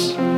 us. 0.00 0.29